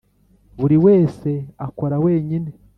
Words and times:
Buri 0.59 0.77
wese 0.85 1.29
akora 1.65 1.95
wenyine 2.05 2.49